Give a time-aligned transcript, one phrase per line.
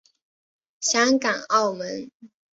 [0.79, 2.09] 香港澳门